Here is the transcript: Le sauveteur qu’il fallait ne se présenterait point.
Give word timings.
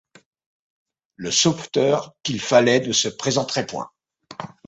Le 1.15 1.29
sauveteur 1.29 2.15
qu’il 2.23 2.41
fallait 2.41 2.79
ne 2.79 2.91
se 2.91 3.07
présenterait 3.07 3.67
point. 3.67 3.91